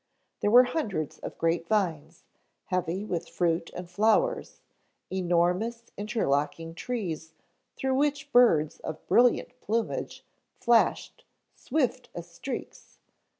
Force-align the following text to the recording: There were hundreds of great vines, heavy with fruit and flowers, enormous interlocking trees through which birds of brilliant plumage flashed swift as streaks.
There 0.39 0.49
were 0.49 0.63
hundreds 0.63 1.19
of 1.19 1.37
great 1.37 1.67
vines, 1.67 2.23
heavy 2.65 3.05
with 3.05 3.29
fruit 3.29 3.69
and 3.75 3.87
flowers, 3.87 4.63
enormous 5.11 5.91
interlocking 5.95 6.73
trees 6.73 7.35
through 7.75 7.93
which 7.93 8.31
birds 8.31 8.79
of 8.79 9.05
brilliant 9.05 9.59
plumage 9.61 10.25
flashed 10.59 11.23
swift 11.53 12.09
as 12.15 12.27
streaks. 12.27 12.97